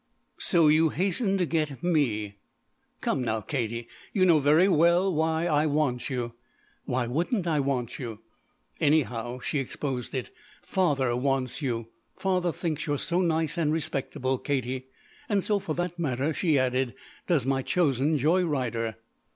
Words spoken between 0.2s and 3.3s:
"So you hastened to get me!" "Come